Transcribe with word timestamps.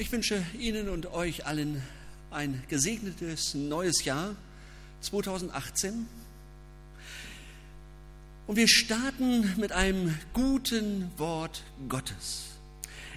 Ich 0.00 0.12
wünsche 0.12 0.40
Ihnen 0.56 0.88
und 0.90 1.06
euch 1.06 1.44
allen 1.44 1.82
ein 2.30 2.62
gesegnetes 2.68 3.54
neues 3.54 4.04
Jahr 4.04 4.36
2018. 5.00 6.06
Und 8.46 8.54
wir 8.54 8.68
starten 8.68 9.56
mit 9.56 9.72
einem 9.72 10.16
guten 10.32 11.10
Wort 11.16 11.64
Gottes. 11.88 12.44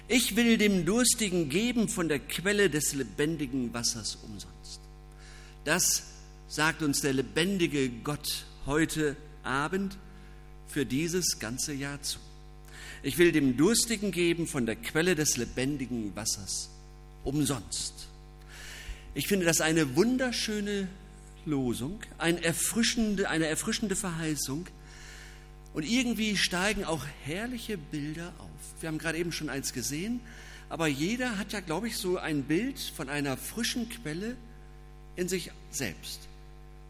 Ich 0.08 0.34
will 0.34 0.58
dem 0.58 0.84
Durstigen 0.84 1.48
geben 1.48 1.88
von 1.88 2.08
der 2.08 2.18
Quelle 2.18 2.68
des 2.68 2.94
lebendigen 2.94 3.72
Wassers 3.72 4.16
umsonst. 4.16 4.80
Das 5.64 6.02
sagt 6.48 6.82
uns 6.82 7.00
der 7.00 7.12
lebendige 7.12 7.90
Gott 7.90 8.44
heute 8.66 9.14
Abend 9.44 9.96
für 10.66 10.84
dieses 10.84 11.38
ganze 11.38 11.74
Jahr 11.74 12.02
zu. 12.02 12.18
Ich 13.04 13.18
will 13.18 13.30
dem 13.30 13.56
Durstigen 13.56 14.10
geben 14.10 14.48
von 14.48 14.66
der 14.66 14.74
Quelle 14.74 15.14
des 15.14 15.36
lebendigen 15.36 16.14
Wassers 16.16 16.71
umsonst. 17.24 18.08
Ich 19.14 19.28
finde 19.28 19.46
das 19.46 19.60
eine 19.60 19.96
wunderschöne 19.96 20.88
Losung, 21.44 22.00
ein 22.18 22.42
erfrischende, 22.42 23.28
eine 23.28 23.46
erfrischende 23.46 23.96
Verheißung. 23.96 24.66
Und 25.74 25.84
irgendwie 25.84 26.36
steigen 26.36 26.84
auch 26.84 27.04
herrliche 27.24 27.78
Bilder 27.78 28.32
auf. 28.38 28.50
Wir 28.80 28.88
haben 28.88 28.98
gerade 28.98 29.18
eben 29.18 29.32
schon 29.32 29.48
eins 29.48 29.72
gesehen, 29.72 30.20
aber 30.68 30.86
jeder 30.86 31.38
hat 31.38 31.52
ja, 31.52 31.60
glaube 31.60 31.88
ich, 31.88 31.96
so 31.96 32.16
ein 32.18 32.44
Bild 32.44 32.78
von 32.78 33.08
einer 33.08 33.36
frischen 33.36 33.88
Quelle 33.88 34.36
in 35.16 35.28
sich 35.28 35.50
selbst. 35.70 36.20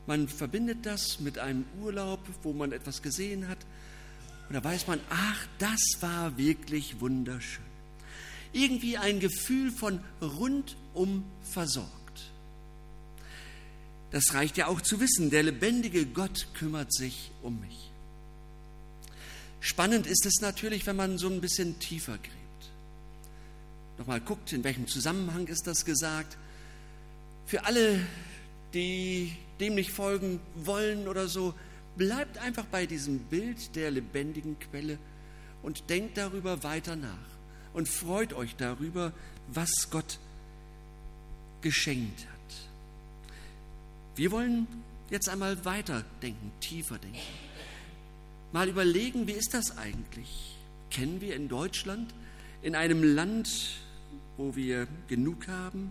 Man 0.06 0.28
verbindet 0.28 0.84
das 0.84 1.20
mit 1.20 1.38
einem 1.38 1.64
Urlaub, 1.80 2.20
wo 2.42 2.52
man 2.52 2.72
etwas 2.72 3.02
gesehen 3.02 3.48
hat. 3.48 3.58
Und 4.48 4.54
da 4.54 4.62
weiß 4.62 4.86
man, 4.86 5.00
ach, 5.10 5.46
das 5.58 5.80
war 6.00 6.36
wirklich 6.36 7.00
wunderschön. 7.00 7.71
Irgendwie 8.52 8.98
ein 8.98 9.20
Gefühl 9.20 9.70
von 9.70 10.00
rundum 10.20 11.24
versorgt. 11.42 11.92
Das 14.10 14.34
reicht 14.34 14.58
ja 14.58 14.66
auch 14.66 14.80
zu 14.82 15.00
wissen, 15.00 15.30
der 15.30 15.42
lebendige 15.42 16.04
Gott 16.04 16.48
kümmert 16.54 16.92
sich 16.92 17.30
um 17.42 17.60
mich. 17.60 17.90
Spannend 19.60 20.06
ist 20.06 20.26
es 20.26 20.40
natürlich, 20.40 20.86
wenn 20.86 20.96
man 20.96 21.16
so 21.16 21.28
ein 21.28 21.40
bisschen 21.40 21.78
tiefer 21.78 22.18
gräbt. 22.18 22.32
Nochmal 23.96 24.20
guckt, 24.20 24.52
in 24.52 24.64
welchem 24.64 24.86
Zusammenhang 24.86 25.46
ist 25.46 25.66
das 25.66 25.84
gesagt. 25.84 26.36
Für 27.46 27.64
alle, 27.64 28.00
die 28.74 29.32
dem 29.60 29.76
nicht 29.76 29.92
folgen 29.92 30.40
wollen 30.56 31.08
oder 31.08 31.28
so, 31.28 31.54
bleibt 31.96 32.38
einfach 32.38 32.66
bei 32.66 32.84
diesem 32.86 33.18
Bild 33.18 33.76
der 33.76 33.90
lebendigen 33.90 34.58
Quelle 34.58 34.98
und 35.62 35.88
denkt 35.88 36.18
darüber 36.18 36.62
weiter 36.62 36.96
nach 36.96 37.31
und 37.74 37.88
freut 37.88 38.32
euch 38.32 38.56
darüber, 38.56 39.12
was 39.48 39.90
Gott 39.90 40.18
geschenkt 41.60 42.20
hat. 42.20 42.28
Wir 44.16 44.30
wollen 44.30 44.66
jetzt 45.10 45.28
einmal 45.28 45.64
weiter 45.64 46.04
denken, 46.22 46.52
tiefer 46.60 46.98
denken. 46.98 47.18
Mal 48.52 48.68
überlegen, 48.68 49.26
wie 49.26 49.32
ist 49.32 49.54
das 49.54 49.78
eigentlich? 49.78 50.56
Kennen 50.90 51.20
wir 51.20 51.34
in 51.34 51.48
Deutschland, 51.48 52.12
in 52.62 52.74
einem 52.74 53.02
Land, 53.02 53.80
wo 54.36 54.54
wir 54.54 54.86
genug 55.08 55.48
haben, 55.48 55.90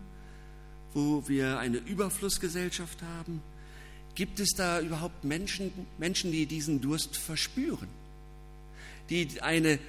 wo 0.93 1.23
wir 1.27 1.57
eine 1.57 1.77
Überflussgesellschaft 1.77 3.01
haben, 3.01 3.41
gibt 4.13 4.39
es 4.39 4.51
da 4.51 4.79
überhaupt 4.81 5.23
Menschen, 5.23 5.71
Menschen, 5.97 6.31
die 6.31 6.45
diesen 6.45 6.81
Durst 6.81 7.15
verspüren, 7.15 7.87
die 9.09 9.41
eine 9.41 9.79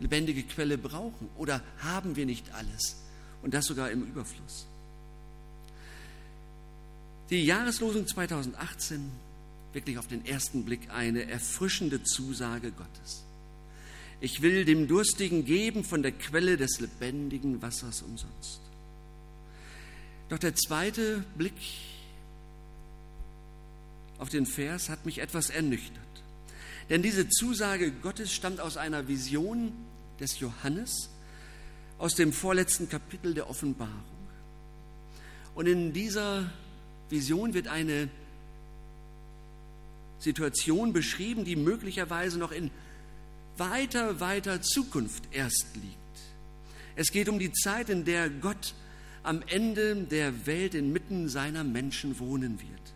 lebendige 0.00 0.42
Quelle 0.42 0.78
brauchen? 0.78 1.28
Oder 1.36 1.62
haben 1.78 2.16
wir 2.16 2.26
nicht 2.26 2.52
alles 2.54 2.96
und 3.42 3.54
das 3.54 3.66
sogar 3.66 3.90
im 3.90 4.02
Überfluss? 4.02 4.66
Die 7.30 7.44
Jahreslosung 7.44 8.06
2018, 8.06 9.10
wirklich 9.72 9.98
auf 9.98 10.06
den 10.06 10.24
ersten 10.24 10.64
Blick 10.64 10.90
eine 10.90 11.28
erfrischende 11.28 12.02
Zusage 12.02 12.72
Gottes. 12.72 13.24
Ich 14.20 14.42
will 14.42 14.64
dem 14.64 14.88
Durstigen 14.88 15.44
geben 15.44 15.84
von 15.84 16.02
der 16.02 16.12
Quelle 16.12 16.56
des 16.56 16.80
lebendigen 16.80 17.60
Wassers 17.62 18.02
umsonst. 18.02 18.60
Doch 20.28 20.38
der 20.38 20.54
zweite 20.54 21.24
Blick 21.36 21.54
auf 24.18 24.28
den 24.28 24.46
Vers 24.46 24.88
hat 24.88 25.06
mich 25.06 25.18
etwas 25.20 25.50
ernüchtert. 25.50 26.02
Denn 26.90 27.02
diese 27.02 27.28
Zusage 27.28 27.92
Gottes 27.92 28.32
stammt 28.32 28.60
aus 28.60 28.76
einer 28.76 29.06
Vision 29.08 29.72
des 30.20 30.40
Johannes 30.40 31.10
aus 31.98 32.14
dem 32.14 32.32
vorletzten 32.32 32.88
Kapitel 32.88 33.34
der 33.34 33.50
Offenbarung. 33.50 34.04
Und 35.54 35.66
in 35.66 35.92
dieser 35.92 36.50
Vision 37.10 37.54
wird 37.54 37.68
eine 37.68 38.08
Situation 40.18 40.92
beschrieben, 40.92 41.44
die 41.44 41.56
möglicherweise 41.56 42.38
noch 42.38 42.52
in 42.52 42.70
weiter, 43.56 44.20
weiter 44.20 44.62
Zukunft 44.62 45.24
erst 45.32 45.66
liegt. 45.74 45.96
Es 46.96 47.10
geht 47.12 47.28
um 47.28 47.38
die 47.38 47.52
Zeit, 47.52 47.90
in 47.90 48.04
der 48.04 48.28
Gott 48.30 48.74
am 49.22 49.42
Ende 49.46 49.96
der 49.96 50.46
Welt 50.46 50.74
inmitten 50.74 51.28
seiner 51.28 51.64
Menschen 51.64 52.18
wohnen 52.18 52.60
wird. 52.60 52.94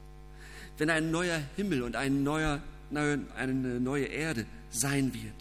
Wenn 0.78 0.90
ein 0.90 1.10
neuer 1.10 1.40
Himmel 1.56 1.82
und 1.82 1.96
ein 1.96 2.22
neuer, 2.22 2.62
eine 2.94 3.80
neue 3.80 4.06
Erde 4.06 4.46
sein 4.70 5.12
wird. 5.14 5.34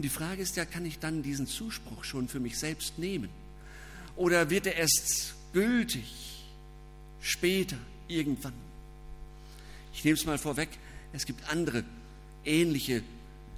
Und 0.00 0.04
die 0.04 0.08
Frage 0.08 0.40
ist 0.40 0.56
ja, 0.56 0.64
kann 0.64 0.86
ich 0.86 0.98
dann 0.98 1.22
diesen 1.22 1.46
Zuspruch 1.46 2.04
schon 2.04 2.26
für 2.26 2.40
mich 2.40 2.58
selbst 2.58 2.98
nehmen? 2.98 3.28
Oder 4.16 4.48
wird 4.48 4.66
er 4.66 4.76
erst 4.76 5.34
gültig 5.52 6.46
später, 7.20 7.76
irgendwann? 8.08 8.54
Ich 9.92 10.02
nehme 10.02 10.16
es 10.16 10.24
mal 10.24 10.38
vorweg, 10.38 10.70
es 11.12 11.26
gibt 11.26 11.46
andere 11.52 11.84
ähnliche 12.46 13.02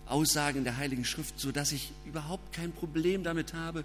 Aussagen 0.06 0.64
der 0.64 0.78
Heiligen 0.78 1.04
Schrift, 1.04 1.38
sodass 1.38 1.70
ich 1.70 1.92
überhaupt 2.06 2.52
kein 2.52 2.72
Problem 2.72 3.22
damit 3.22 3.54
habe, 3.54 3.84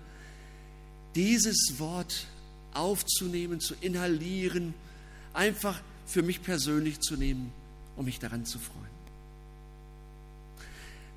dieses 1.13 1.75
Wort 1.77 2.25
aufzunehmen, 2.73 3.59
zu 3.59 3.75
inhalieren, 3.81 4.73
einfach 5.31 5.79
für 6.07 6.23
mich 6.23 6.41
persönlich 6.41 7.01
zu 7.01 7.17
nehmen, 7.17 7.53
um 7.95 8.05
mich 8.05 8.17
daran 8.17 8.47
zu 8.47 8.57
freuen. 8.57 8.96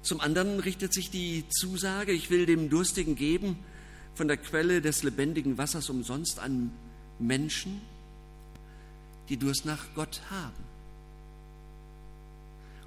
Zum 0.02 0.20
anderen 0.20 0.60
richtet 0.60 0.94
sich 0.94 1.10
die 1.10 1.44
Zusage, 1.50 2.12
ich 2.12 2.30
will 2.30 2.46
dem 2.46 2.70
Durstigen 2.70 3.16
geben 3.16 3.58
von 4.14 4.28
der 4.28 4.36
Quelle 4.36 4.80
des 4.80 5.02
lebendigen 5.02 5.58
Wassers 5.58 5.90
umsonst 5.90 6.38
an 6.38 6.70
Menschen, 7.18 7.80
die 9.28 9.36
Durst 9.36 9.64
nach 9.64 9.94
Gott 9.94 10.22
haben. 10.30 10.64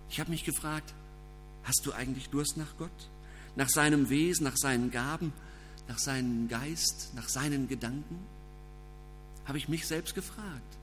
Ich 0.10 0.20
habe 0.20 0.32
mich 0.32 0.44
gefragt, 0.44 0.94
hast 1.64 1.86
du 1.86 1.94
eigentlich 1.94 2.30
Durst 2.30 2.58
nach 2.58 2.78
Gott? 2.78 2.92
Nach 3.56 3.70
seinem 3.70 4.10
Wesen, 4.10 4.44
nach 4.44 4.58
seinen 4.58 4.92
Gaben, 4.92 5.32
nach 5.88 6.00
seinem 6.00 6.48
Geist, 6.48 7.12
nach 7.16 7.30
seinen 7.30 7.68
Gedanken? 7.68 8.20
Habe 9.46 9.58
ich 9.58 9.70
mich 9.70 9.88
selbst 9.88 10.16
gefragt. 10.16 10.78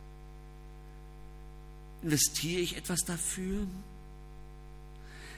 Investiere 2.02 2.60
ich 2.60 2.76
etwas 2.76 3.00
dafür? 3.00 3.66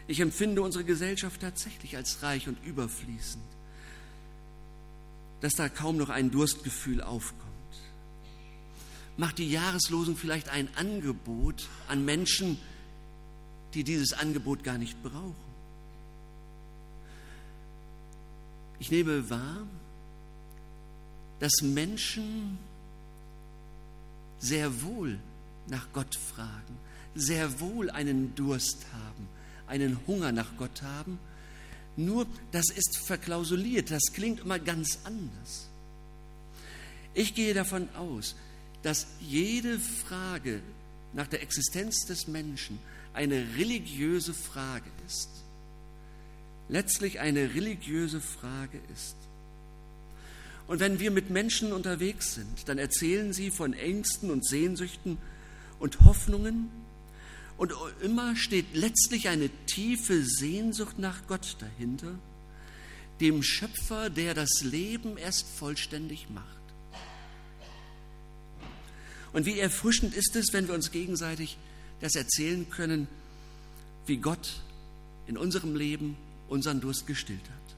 Ich 0.08 0.20
empfinde 0.20 0.62
unsere 0.62 0.84
Gesellschaft 0.84 1.40
tatsächlich 1.40 1.96
als 1.96 2.22
reich 2.22 2.48
und 2.48 2.62
überfließend, 2.64 3.44
dass 5.40 5.52
da 5.54 5.68
kaum 5.68 5.96
noch 5.96 6.08
ein 6.08 6.30
Durstgefühl 6.30 7.00
aufkommt. 7.00 7.42
Macht 9.16 9.38
die 9.38 9.50
Jahreslosung 9.50 10.16
vielleicht 10.16 10.48
ein 10.48 10.68
Angebot 10.76 11.68
an 11.88 12.04
Menschen, 12.04 12.58
die 13.74 13.84
dieses 13.84 14.12
Angebot 14.12 14.64
gar 14.64 14.78
nicht 14.78 15.02
brauchen? 15.02 15.52
Ich 18.78 18.90
nehme 18.90 19.30
wahr, 19.30 19.66
dass 21.38 21.62
Menschen 21.62 22.58
sehr 24.38 24.82
wohl 24.82 25.20
nach 25.68 25.86
Gott 25.92 26.16
fragen, 26.16 26.76
sehr 27.14 27.60
wohl 27.60 27.90
einen 27.90 28.34
Durst 28.34 28.86
haben, 28.92 29.28
einen 29.66 29.98
Hunger 30.06 30.32
nach 30.32 30.56
Gott 30.56 30.82
haben. 30.82 31.18
Nur 31.96 32.26
das 32.52 32.70
ist 32.70 32.98
verklausuliert, 32.98 33.90
das 33.90 34.12
klingt 34.12 34.40
immer 34.40 34.58
ganz 34.58 35.00
anders. 35.04 35.68
Ich 37.14 37.34
gehe 37.34 37.54
davon 37.54 37.88
aus, 37.94 38.34
dass 38.82 39.06
jede 39.20 39.78
Frage 39.78 40.62
nach 41.12 41.26
der 41.26 41.42
Existenz 41.42 42.06
des 42.06 42.26
Menschen 42.26 42.78
eine 43.12 43.56
religiöse 43.56 44.32
Frage 44.32 44.90
ist. 45.06 45.28
Letztlich 46.68 47.20
eine 47.20 47.54
religiöse 47.54 48.20
Frage 48.20 48.80
ist. 48.94 49.16
Und 50.66 50.80
wenn 50.80 51.00
wir 51.00 51.10
mit 51.10 51.28
Menschen 51.28 51.72
unterwegs 51.72 52.34
sind, 52.34 52.68
dann 52.68 52.78
erzählen 52.78 53.32
sie 53.32 53.50
von 53.50 53.74
Ängsten 53.74 54.30
und 54.30 54.46
Sehnsüchten 54.46 55.18
und 55.78 56.00
Hoffnungen, 56.04 56.70
und 57.56 57.72
immer 58.00 58.34
steht 58.36 58.74
letztlich 58.74 59.28
eine 59.28 59.48
tiefe 59.66 60.24
Sehnsucht 60.24 60.98
nach 60.98 61.26
Gott 61.26 61.56
dahinter, 61.60 62.14
dem 63.20 63.42
Schöpfer, 63.42 64.10
der 64.10 64.34
das 64.34 64.62
Leben 64.62 65.16
erst 65.16 65.46
vollständig 65.48 66.28
macht. 66.30 66.46
Und 69.32 69.46
wie 69.46 69.58
erfrischend 69.58 70.14
ist 70.14 70.36
es, 70.36 70.52
wenn 70.52 70.66
wir 70.66 70.74
uns 70.74 70.90
gegenseitig 70.90 71.56
das 72.00 72.14
erzählen 72.16 72.68
können, 72.68 73.06
wie 74.06 74.16
Gott 74.16 74.60
in 75.26 75.38
unserem 75.38 75.76
Leben 75.76 76.16
unseren 76.48 76.80
Durst 76.80 77.06
gestillt 77.06 77.40
hat. 77.40 77.76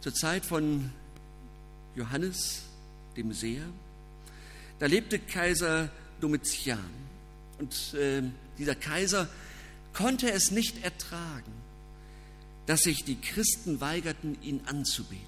Zur 0.00 0.14
Zeit 0.14 0.46
von 0.46 0.92
Johannes 1.96 2.62
dem 3.16 3.32
Seher, 3.32 3.66
da 4.78 4.86
lebte 4.86 5.18
Kaiser 5.18 5.90
Domitian. 6.20 7.08
Und 7.58 7.94
äh, 7.94 8.22
dieser 8.58 8.74
Kaiser 8.74 9.28
konnte 9.92 10.30
es 10.30 10.50
nicht 10.50 10.82
ertragen, 10.84 11.52
dass 12.66 12.80
sich 12.80 13.04
die 13.04 13.16
Christen 13.16 13.80
weigerten, 13.80 14.40
ihn 14.42 14.60
anzubeten. 14.66 15.24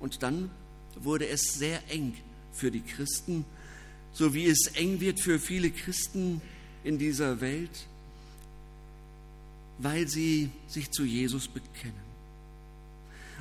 Und 0.00 0.22
dann 0.22 0.50
wurde 0.96 1.26
es 1.26 1.42
sehr 1.54 1.82
eng 1.90 2.14
für 2.52 2.70
die 2.70 2.82
Christen, 2.82 3.44
so 4.12 4.32
wie 4.32 4.46
es 4.46 4.68
eng 4.74 5.00
wird 5.00 5.20
für 5.20 5.38
viele 5.38 5.70
Christen 5.70 6.40
in 6.84 6.98
dieser 6.98 7.40
Welt, 7.40 7.86
weil 9.78 10.06
sie 10.06 10.50
sich 10.68 10.90
zu 10.92 11.04
Jesus 11.04 11.48
bekennen. 11.48 12.04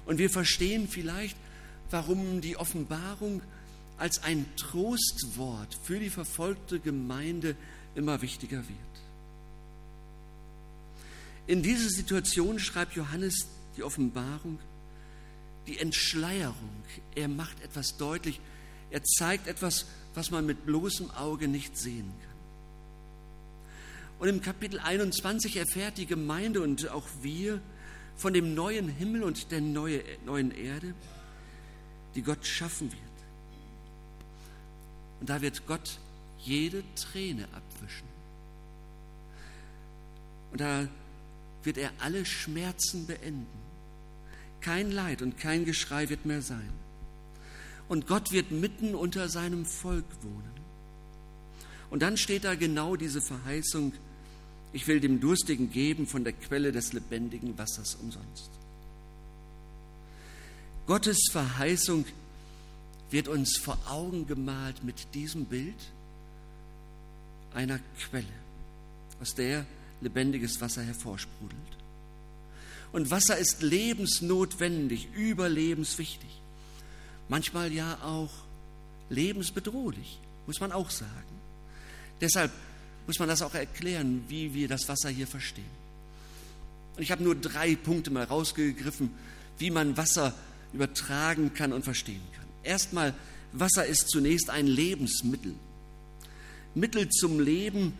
Und 0.06 0.18
wir 0.18 0.30
verstehen 0.30 0.88
vielleicht, 0.88 1.38
warum 1.92 2.42
die 2.42 2.58
Offenbarung 2.58 3.42
als 3.98 4.24
ein 4.24 4.46
Trostwort 4.58 5.78
für 5.84 6.00
die 6.00 6.10
verfolgte 6.10 6.80
Gemeinde 6.80 7.56
immer 7.96 8.22
wichtiger 8.22 8.58
wird. 8.58 8.94
In 11.46 11.62
diese 11.62 11.90
Situation 11.90 12.60
schreibt 12.60 12.96
Johannes 12.96 13.48
die 13.76 13.84
Offenbarung, 13.84 14.60
die 15.68 15.78
Entschleierung. 15.78 16.84
Er 17.16 17.28
macht 17.28 17.62
etwas 17.62 17.98
deutlich, 17.98 18.40
er 18.92 19.04
zeigt 19.04 19.48
etwas, 19.48 19.86
was 20.14 20.32
man 20.32 20.46
mit 20.46 20.66
bloßem 20.66 21.12
Auge 21.12 21.48
nicht 21.48 21.78
sehen 21.78 22.12
kann. 22.22 22.34
Und 24.20 24.30
im 24.30 24.42
Kapitel 24.42 24.80
21 24.80 25.58
erfährt 25.58 25.98
die 25.98 26.06
Gemeinde 26.06 26.62
und 26.62 26.90
auch 26.90 27.08
wir 27.22 27.62
von 28.16 28.34
dem 28.34 28.54
neuen 28.54 28.88
Himmel 28.88 29.24
und 29.24 29.52
der 29.52 29.60
neuen 29.60 30.52
Erde, 30.52 30.94
die 32.16 32.22
Gott 32.22 32.46
schaffen 32.46 32.92
wird. 32.92 33.13
Und 35.24 35.30
da 35.30 35.42
wird 35.42 35.66
Gott 35.68 36.00
jede 36.38 36.84
Träne 36.96 37.48
abwischen. 37.54 38.10
Und 40.52 40.60
da 40.60 40.86
wird 41.64 41.78
er 41.78 41.92
alle 42.00 42.26
Schmerzen 42.26 43.08
beenden. 43.08 43.48
Kein 44.60 44.92
Leid 44.92 45.22
und 45.22 45.38
kein 45.38 45.64
Geschrei 45.64 46.10
wird 46.10 46.26
mehr 46.26 46.42
sein. 46.42 46.70
Und 47.88 48.06
Gott 48.06 48.34
wird 48.34 48.52
mitten 48.52 48.96
unter 48.96 49.30
seinem 49.30 49.66
Volk 49.66 50.04
wohnen. 50.24 50.52
Und 51.90 52.02
dann 52.02 52.18
steht 52.18 52.44
da 52.44 52.56
genau 52.56 52.98
diese 52.98 53.22
Verheißung, 53.22 53.94
ich 54.74 54.88
will 54.88 55.00
dem 55.00 55.22
Durstigen 55.22 55.72
geben 55.72 56.06
von 56.06 56.26
der 56.26 56.34
Quelle 56.34 56.74
des 56.74 56.92
lebendigen 56.92 57.58
Wassers 57.58 57.96
umsonst. 57.96 58.50
Gottes 60.86 61.30
Verheißung 61.32 62.04
wird 63.12 63.28
uns 63.28 63.58
vor 63.58 63.78
Augen 63.88 64.28
gemalt 64.28 64.84
mit 64.84 65.14
diesem 65.14 65.46
Bild 65.46 65.76
einer 67.54 67.80
Quelle, 68.00 68.26
aus 69.22 69.36
der 69.36 69.66
lebendiges 70.02 70.60
Wasser 70.62 70.82
hervorsprudelt. 70.82 71.60
Und 72.92 73.10
Wasser 73.10 73.38
ist 73.38 73.62
lebensnotwendig, 73.62 75.08
überlebenswichtig. 75.14 76.30
Manchmal 77.30 77.72
ja 77.72 77.98
auch 78.04 78.32
lebensbedrohlich, 79.10 80.20
muss 80.46 80.60
man 80.60 80.72
auch 80.72 80.90
sagen. 80.90 81.12
Deshalb 82.22 82.52
muss 83.08 83.20
man 83.20 83.28
das 83.28 83.42
auch 83.42 83.54
erklären, 83.54 84.24
wie 84.28 84.54
wir 84.54 84.68
das 84.68 84.88
Wasser 84.88 85.10
hier 85.10 85.28
verstehen. 85.28 85.84
Und 86.96 87.02
ich 87.02 87.12
habe 87.12 87.24
nur 87.24 87.36
drei 87.36 87.76
Punkte 87.76 88.12
mal 88.12 88.24
rausgegriffen, 88.24 89.12
wie 89.58 89.72
man 89.72 89.98
Wasser 89.98 90.34
übertragen 90.74 91.54
kann 91.54 91.74
und 91.74 91.84
verstehen 91.84 92.22
kann. 92.36 92.43
Erstmal, 92.64 93.14
Wasser 93.52 93.86
ist 93.86 94.10
zunächst 94.10 94.50
ein 94.50 94.68
Lebensmittel. 94.68 95.54
Mittel 96.76 97.10
zum 97.10 97.40
Leben, 97.40 97.94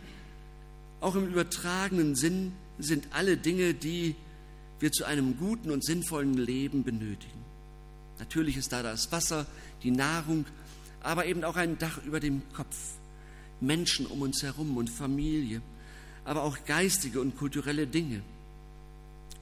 auch 1.00 1.14
im 1.14 1.28
übertragenen 1.28 2.16
Sinn, 2.16 2.52
sind 2.78 3.08
alle 3.12 3.36
Dinge, 3.36 3.74
die 3.74 4.16
wir 4.80 4.90
zu 4.90 5.04
einem 5.04 5.36
guten 5.38 5.70
und 5.70 5.84
sinnvollen 5.84 6.34
Leben 6.34 6.82
benötigen. 6.82 7.44
Natürlich 8.18 8.56
ist 8.56 8.72
da 8.72 8.82
das 8.82 9.12
Wasser, 9.12 9.46
die 9.82 9.90
Nahrung, 9.90 10.44
aber 11.00 11.26
eben 11.26 11.44
auch 11.44 11.56
ein 11.56 11.78
Dach 11.78 11.98
über 12.04 12.20
dem 12.20 12.42
Kopf, 12.52 12.76
Menschen 13.60 14.06
um 14.06 14.22
uns 14.22 14.42
herum 14.42 14.76
und 14.76 14.90
Familie, 14.90 15.62
aber 16.24 16.42
auch 16.42 16.64
geistige 16.64 17.20
und 17.20 17.36
kulturelle 17.36 17.86
Dinge, 17.86 18.22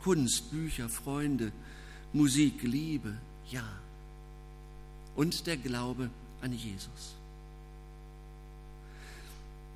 Kunst, 0.02 0.50
Bücher, 0.50 0.88
Freunde, 0.88 1.52
Musik, 2.12 2.62
Liebe, 2.62 3.14
ja. 3.50 3.64
Und 5.14 5.46
der 5.46 5.56
Glaube 5.56 6.10
an 6.40 6.52
Jesus. 6.52 7.16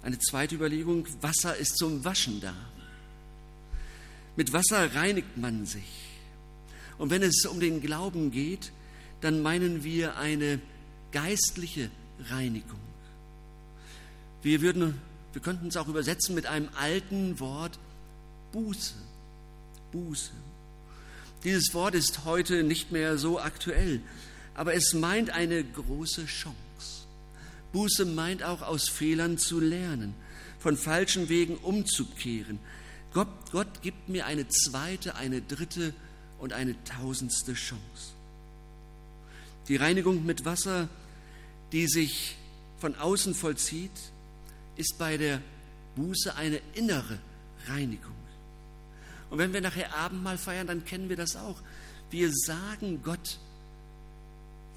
Eine 0.02 0.18
zweite 0.18 0.54
Überlegung, 0.54 1.06
Wasser 1.20 1.56
ist 1.56 1.76
zum 1.78 2.04
Waschen 2.04 2.40
da. 2.40 2.54
Mit 4.36 4.52
Wasser 4.52 4.94
reinigt 4.94 5.36
man 5.36 5.66
sich. 5.66 6.06
Und 6.98 7.10
wenn 7.10 7.22
es 7.22 7.44
um 7.46 7.58
den 7.60 7.80
Glauben 7.80 8.30
geht, 8.30 8.72
dann 9.20 9.42
meinen 9.42 9.82
wir 9.82 10.16
eine 10.16 10.60
geistliche 11.12 11.90
Reinigung. 12.30 12.78
Wir, 14.42 14.60
würden, 14.60 15.00
wir 15.32 15.42
könnten 15.42 15.68
es 15.68 15.76
auch 15.76 15.88
übersetzen 15.88 16.34
mit 16.34 16.46
einem 16.46 16.68
alten 16.76 17.40
Wort 17.40 17.78
Buße. 18.52 18.94
Buße. 19.92 20.30
Dieses 21.44 21.74
Wort 21.74 21.94
ist 21.94 22.24
heute 22.24 22.62
nicht 22.62 22.92
mehr 22.92 23.18
so 23.18 23.40
aktuell, 23.40 24.00
aber 24.56 24.74
es 24.74 24.94
meint 24.94 25.30
eine 25.30 25.62
große 25.62 26.24
Chance. 26.24 26.56
Buße 27.72 28.06
meint 28.06 28.42
auch 28.42 28.62
aus 28.62 28.88
Fehlern 28.88 29.36
zu 29.36 29.60
lernen, 29.60 30.14
von 30.58 30.78
falschen 30.78 31.28
Wegen 31.28 31.58
umzukehren. 31.58 32.58
Gott, 33.12 33.28
Gott 33.52 33.82
gibt 33.82 34.08
mir 34.08 34.24
eine 34.24 34.48
zweite, 34.48 35.14
eine 35.14 35.42
dritte 35.42 35.92
und 36.38 36.54
eine 36.54 36.74
tausendste 36.84 37.52
Chance. 37.52 38.14
Die 39.68 39.76
Reinigung 39.76 40.25
mit 40.25 40.46
Wasser, 40.46 40.88
die 41.72 41.86
sich 41.86 42.36
von 42.78 42.94
außen 42.94 43.34
vollzieht, 43.34 43.90
ist 44.76 44.96
bei 44.98 45.18
der 45.18 45.42
Buße 45.96 46.34
eine 46.34 46.60
innere 46.75 47.18
Reinigung. 47.66 48.12
Und 49.28 49.38
wenn 49.38 49.52
wir 49.52 49.60
nachher 49.60 49.94
Abendmahl 49.94 50.38
feiern, 50.38 50.66
dann 50.66 50.84
kennen 50.86 51.10
wir 51.10 51.16
das 51.16 51.36
auch. 51.36 51.60
Wir 52.10 52.30
sagen 52.32 53.02
Gott, 53.02 53.38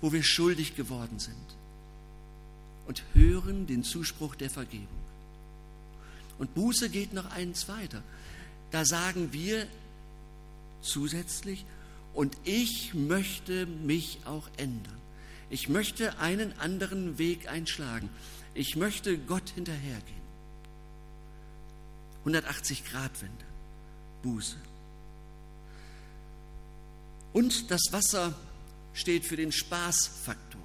wo 0.01 0.11
wir 0.11 0.23
schuldig 0.23 0.75
geworden 0.75 1.19
sind 1.19 1.35
und 2.87 3.03
hören 3.13 3.67
den 3.67 3.83
Zuspruch 3.83 4.35
der 4.35 4.49
Vergebung. 4.49 4.87
Und 6.37 6.53
Buße 6.55 6.89
geht 6.89 7.13
noch 7.13 7.29
eins 7.31 7.67
weiter. 7.67 8.01
Da 8.71 8.85
sagen 8.85 9.33
wir 9.33 9.67
zusätzlich, 10.81 11.65
und 12.13 12.35
ich 12.43 12.93
möchte 12.93 13.65
mich 13.65 14.19
auch 14.25 14.49
ändern. 14.57 14.97
Ich 15.49 15.69
möchte 15.69 16.17
einen 16.19 16.57
anderen 16.59 17.17
Weg 17.17 17.49
einschlagen. 17.49 18.09
Ich 18.53 18.75
möchte 18.75 19.17
Gott 19.17 19.49
hinterhergehen. 19.49 20.19
180 22.19 22.85
Grad 22.85 23.21
Wende. 23.21 23.45
Buße. 24.23 24.57
Und 27.31 27.71
das 27.71 27.81
Wasser 27.91 28.33
steht 28.99 29.25
für 29.25 29.37
den 29.37 29.51
Spaßfaktor. 29.51 30.61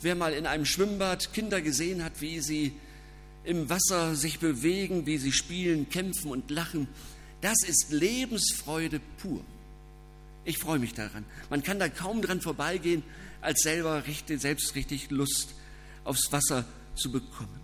Wer 0.00 0.14
mal 0.14 0.32
in 0.32 0.46
einem 0.46 0.66
Schwimmbad 0.66 1.32
Kinder 1.32 1.60
gesehen 1.60 2.02
hat, 2.02 2.20
wie 2.20 2.40
sie 2.40 2.72
im 3.44 3.68
Wasser 3.68 4.16
sich 4.16 4.38
bewegen, 4.38 5.06
wie 5.06 5.18
sie 5.18 5.32
spielen, 5.32 5.88
kämpfen 5.88 6.30
und 6.30 6.50
lachen, 6.50 6.88
das 7.40 7.58
ist 7.66 7.90
Lebensfreude 7.90 9.00
pur. 9.18 9.44
Ich 10.44 10.58
freue 10.58 10.78
mich 10.78 10.94
daran. 10.94 11.24
Man 11.50 11.62
kann 11.62 11.78
da 11.78 11.88
kaum 11.88 12.22
dran 12.22 12.40
vorbeigehen, 12.40 13.02
als 13.40 13.60
selber 13.60 14.06
richtig, 14.06 14.40
selbst 14.40 14.74
richtig 14.74 15.10
Lust 15.10 15.54
aufs 16.04 16.32
Wasser 16.32 16.64
zu 16.94 17.12
bekommen. 17.12 17.60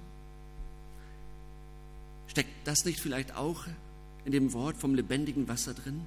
Steckt 2.27 2.67
das 2.67 2.85
nicht 2.85 3.01
vielleicht 3.01 3.35
auch 3.35 3.65
in 4.25 4.33
dem 4.33 4.53
Wort 4.53 4.77
vom 4.79 4.95
lebendigen 4.95 5.49
Wasser 5.49 5.75
drin? 5.75 6.07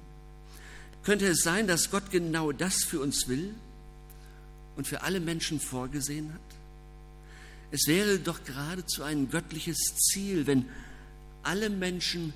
Könnte 1.04 1.26
es 1.26 1.42
sein, 1.42 1.66
dass 1.66 1.90
Gott 1.90 2.10
genau 2.10 2.52
das 2.52 2.82
für 2.82 3.00
uns 3.00 3.28
will 3.28 3.54
und 4.76 4.86
für 4.86 5.02
alle 5.02 5.20
Menschen 5.20 5.60
vorgesehen 5.60 6.32
hat? 6.32 6.40
Es 7.70 7.86
wäre 7.86 8.18
doch 8.18 8.42
geradezu 8.44 9.02
ein 9.02 9.30
göttliches 9.30 9.78
Ziel, 9.96 10.46
wenn 10.46 10.66
alle 11.42 11.68
Menschen 11.70 12.32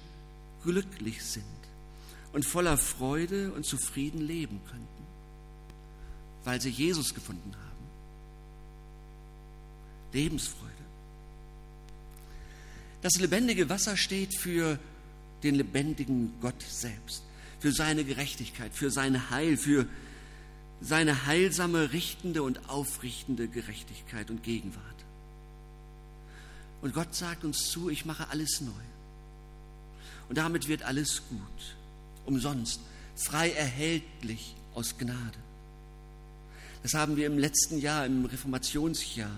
glücklich 0.65 1.25
sind 1.25 1.45
und 2.33 2.45
voller 2.45 2.77
Freude 2.77 3.53
und 3.53 3.65
zufrieden 3.65 4.21
leben 4.21 4.61
könnten, 4.69 5.07
weil 6.45 6.61
sie 6.61 6.71
Jesus 6.71 7.15
gefunden 7.15 7.55
haben. 7.55 7.69
Lebensfreude. 10.13 10.73
Das 13.03 13.15
lebendige 13.19 13.69
Wasser 13.69 13.97
steht 13.97 14.37
für 14.37 14.79
den 15.43 15.55
lebendigen 15.55 16.33
Gott 16.41 16.61
selbst, 16.63 17.23
für 17.61 17.73
seine 17.73 18.05
Gerechtigkeit, 18.05 18.75
für 18.75 18.91
sein 18.91 19.31
Heil, 19.31 19.57
für 19.57 19.87
seine 20.81 21.27
heilsame, 21.27 21.93
richtende 21.93 22.43
und 22.43 22.69
aufrichtende 22.69 23.49
Gerechtigkeit 23.49 24.31
und 24.31 24.43
Gegenwart. 24.43 24.85
Und 26.81 26.95
Gott 26.95 27.15
sagt 27.15 27.45
uns 27.45 27.71
zu, 27.71 27.91
ich 27.91 28.05
mache 28.05 28.29
alles 28.31 28.61
neu. 28.61 28.71
Und 30.29 30.39
damit 30.39 30.69
wird 30.69 30.83
alles 30.83 31.23
gut, 31.29 31.77
umsonst, 32.27 32.81
frei 33.17 33.51
erhältlich 33.51 34.55
aus 34.75 34.97
Gnade. 34.97 35.39
Das 36.83 36.95
haben 36.95 37.17
wir 37.17 37.27
im 37.27 37.39
letzten 37.39 37.79
Jahr, 37.79 38.07
im 38.07 38.25
Reformationsjahr, 38.25 39.31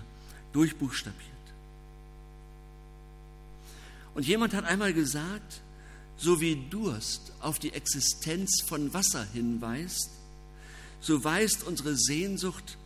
durchbuchstabiert. 0.53 1.31
Und 4.13 4.27
jemand 4.27 4.53
hat 4.53 4.65
einmal 4.65 4.93
gesagt, 4.93 5.61
so 6.17 6.39
wie 6.39 6.67
Durst 6.69 7.31
auf 7.39 7.59
die 7.59 7.73
Existenz 7.73 8.61
von 8.65 8.93
Wasser 8.93 9.25
hinweist, 9.33 10.09
so 10.99 11.23
weist 11.23 11.63
unsere 11.63 11.95
Sehnsucht 11.97 12.77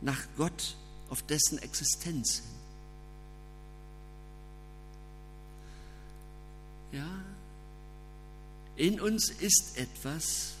nach 0.00 0.20
Gott 0.36 0.76
auf 1.08 1.22
dessen 1.22 1.58
Existenz 1.58 2.36
hin. 2.36 2.52
Ja, 6.92 7.24
in 8.76 9.00
uns 9.00 9.30
ist 9.30 9.76
etwas, 9.76 10.52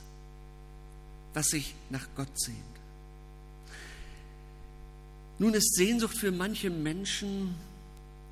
was 1.34 1.46
sich 1.46 1.74
nach 1.90 2.06
Gott 2.16 2.40
sehnt. 2.40 2.58
Nun 5.38 5.54
ist 5.54 5.74
Sehnsucht 5.74 6.16
für 6.16 6.32
manche 6.32 6.70
Menschen 6.70 7.54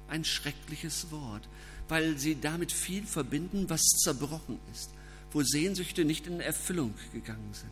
ein 0.08 0.24
schreckliches 0.24 1.10
Wort, 1.10 1.46
weil 1.90 2.16
sie 2.18 2.40
damit 2.40 2.72
viel 2.72 3.04
verbinden, 3.04 3.68
was 3.68 3.82
zerbrochen 4.02 4.58
ist, 4.72 4.90
wo 5.32 5.42
Sehnsüchte 5.42 6.04
nicht 6.04 6.26
in 6.26 6.40
Erfüllung 6.40 6.94
gegangen 7.12 7.50
sind, 7.52 7.70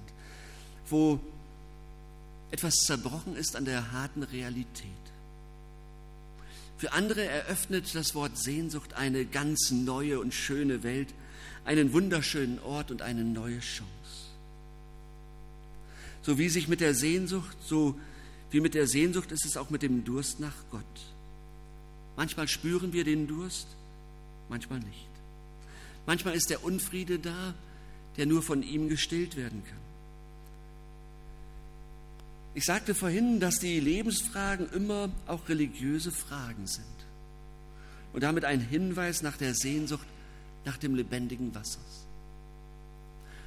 wo 0.89 1.21
etwas 2.51 2.75
zerbrochen 2.75 3.37
ist 3.37 3.57
an 3.57 3.65
der 3.65 3.93
harten 3.93 4.23
Realität. 4.23 4.89
Für 6.79 6.93
andere 6.93 7.25
eröffnet 7.25 7.95
das 7.95 8.15
Wort 8.15 8.39
Sehnsucht 8.39 8.95
eine 8.95 9.25
ganz 9.25 9.71
neue 9.71 10.21
und 10.21 10.35
schöne 10.35 10.83
Welt, 10.83 11.09
einen 11.65 11.93
wunderschönen 11.93 12.59
Ort 12.61 12.91
und 12.91 13.03
eine 13.03 13.25
neue 13.25 13.61
Chance. 13.61 13.89
So 16.23 16.39
wie 16.39 16.49
sich 16.49 16.69
mit 16.69 16.81
der 16.81 16.95
Sehnsucht, 16.95 17.57
so 17.65 17.99
wie 18.51 18.61
mit 18.61 18.75
der 18.75 18.87
Sehnsucht 18.87 19.33
ist 19.33 19.45
es 19.45 19.57
auch 19.57 19.71
mit 19.71 19.83
dem 19.83 20.05
Durst 20.05 20.41
nach 20.41 20.55
Gott. 20.71 20.83
Manchmal 22.17 22.49
spüren 22.49 22.93
wir 22.93 23.05
den 23.05 23.27
Durst, 23.27 23.67
manchmal 24.49 24.81
nicht. 24.81 25.09
Manchmal 26.07 26.35
ist 26.35 26.51
der 26.51 26.65
Unfriede 26.65 27.19
da, 27.19 27.55
der 28.17 28.27
nur 28.27 28.43
von 28.43 28.63
ihm 28.63 28.89
gestillt 28.89 29.37
werden 29.37 29.63
kann. 29.65 29.79
Ich 32.55 32.65
sagte 32.65 32.95
vorhin, 32.95 33.41
dass 33.41 33.59
die 33.59 33.79
Lebensfragen 33.79 34.69
immer 34.73 35.11
auch 35.27 35.49
religiöse 35.49 36.11
Fragen 36.11 36.67
sind 36.67 36.85
und 38.13 38.23
damit 38.23 38.45
ein 38.45 38.61
Hinweis 38.61 39.23
nach 39.23 39.37
der 39.37 39.55
Sehnsucht 39.55 40.07
nach 40.65 40.77
dem 40.77 40.95
lebendigen 40.95 41.55
Wassers. 41.55 42.07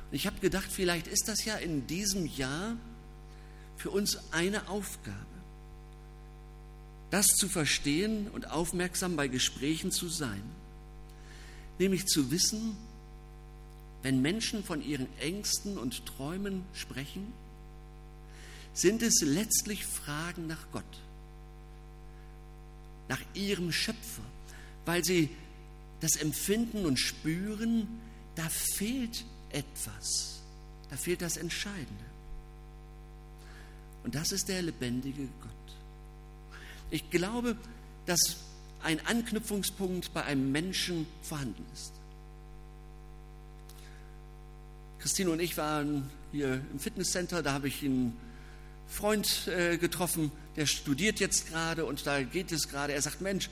Und 0.10 0.15
ich 0.15 0.27
habe 0.27 0.39
gedacht, 0.39 0.72
vielleicht 0.72 1.08
ist 1.08 1.27
das 1.27 1.43
ja 1.46 1.55
in 1.55 1.88
diesem 1.88 2.25
Jahr 2.25 2.77
für 3.75 3.89
uns 3.89 4.31
eine 4.31 4.70
Aufgabe, 4.70 5.17
das 7.10 7.25
zu 7.27 7.50
verstehen 7.50 8.27
und 8.29 8.50
aufmerksam 8.50 9.15
bei 9.15 9.27
Gesprächen 9.27 9.91
zu 9.91 10.08
sein, 10.08 10.43
nämlich 11.82 12.06
zu 12.06 12.30
wissen, 12.30 12.78
wenn 14.04 14.22
Menschen 14.22 14.64
von 14.64 14.84
ihren 14.84 15.08
Ängsten 15.18 15.80
und 15.80 16.06
Träumen 16.06 16.64
sprechen, 16.74 17.34
sind 18.74 19.02
es 19.02 19.22
letztlich 19.22 19.86
Fragen 19.86 20.46
nach 20.46 20.72
Gott, 20.72 20.84
nach 23.10 23.22
ihrem 23.34 23.72
Schöpfer, 23.72 24.24
weil 24.86 25.04
sie 25.04 25.30
das 26.02 26.16
Empfinden 26.18 26.86
und 26.86 27.00
Spüren, 27.00 27.88
da 28.36 28.48
fehlt 28.50 29.26
etwas, 29.50 30.40
da 30.90 30.98
fehlt 30.98 31.22
das 31.24 31.36
Entscheidende. 31.36 32.06
Und 34.04 34.14
das 34.16 34.32
ist 34.32 34.50
der 34.50 34.62
lebendige 34.62 35.28
Gott. 35.42 35.76
Ich 36.92 37.10
glaube, 37.10 37.56
dass 38.06 38.38
ein 38.84 39.06
Anknüpfungspunkt 39.06 40.14
bei 40.14 40.24
einem 40.24 40.52
Menschen 40.52 41.08
vorhanden 41.22 41.66
ist. 41.74 41.94
Christine 45.00 45.32
und 45.32 45.40
ich 45.40 45.58
waren 45.58 46.10
hier 46.32 46.62
im 46.72 46.80
Fitnesscenter, 46.80 47.42
da 47.42 47.54
habe 47.54 47.68
ich 47.68 47.82
ihn 47.84 48.14
Freund 48.88 49.48
äh, 49.48 49.78
getroffen, 49.78 50.32
der 50.56 50.66
studiert 50.66 51.20
jetzt 51.20 51.48
gerade 51.48 51.86
und 51.86 52.06
da 52.06 52.22
geht 52.24 52.52
es 52.52 52.68
gerade. 52.68 52.94
Er 52.94 53.02
sagt, 53.02 53.22
Mensch, 53.22 53.50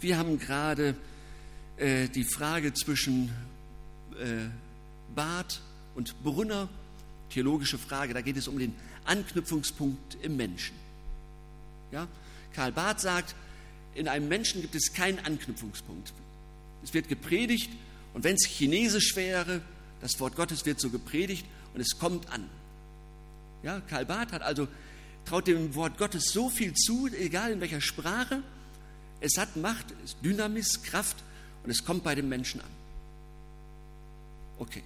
wir 0.00 0.16
haben 0.16 0.38
gerade 0.38 0.94
äh, 1.76 2.08
die 2.08 2.24
Frage 2.24 2.72
zwischen 2.72 3.30
äh, 4.18 4.48
Bad 5.14 5.60
und 5.94 6.22
Brunner, 6.22 6.68
theologische 7.30 7.78
Frage, 7.78 8.14
da 8.14 8.20
geht 8.20 8.36
es 8.36 8.48
um 8.48 8.58
den 8.58 8.74
Anknüpfungspunkt 9.04 10.16
im 10.22 10.36
Menschen. 10.36 10.76
Ja? 11.90 12.06
Karl 12.54 12.72
Barth 12.72 13.00
sagt, 13.00 13.34
in 13.96 14.08
einem 14.08 14.28
Menschen 14.28 14.62
gibt 14.62 14.74
es 14.74 14.92
keinen 14.92 15.18
Anknüpfungspunkt. 15.20 16.12
Es 16.84 16.94
wird 16.94 17.08
gepredigt 17.08 17.70
und 18.14 18.24
wenn 18.24 18.36
es 18.36 18.46
chinesisch 18.46 19.16
wäre, 19.16 19.62
das 20.00 20.20
Wort 20.20 20.36
Gottes 20.36 20.66
wird 20.66 20.80
so 20.80 20.90
gepredigt 20.90 21.46
und 21.74 21.80
es 21.80 21.98
kommt 21.98 22.30
an. 22.30 22.48
Ja, 23.62 23.80
Karl 23.80 24.06
Barth 24.06 24.32
hat 24.32 24.42
also 24.42 24.68
traut 25.24 25.46
dem 25.46 25.74
Wort 25.74 25.98
Gottes 25.98 26.30
so 26.32 26.48
viel 26.48 26.72
zu, 26.74 27.08
egal 27.08 27.52
in 27.52 27.60
welcher 27.60 27.80
Sprache. 27.80 28.42
Es 29.20 29.38
hat 29.38 29.56
Macht, 29.56 29.86
es 30.04 30.12
ist 30.12 30.24
Dynamis, 30.24 30.82
Kraft 30.82 31.16
und 31.64 31.70
es 31.70 31.84
kommt 31.84 32.04
bei 32.04 32.14
dem 32.14 32.28
Menschen 32.28 32.60
an. 32.60 32.70
Okay. 34.58 34.82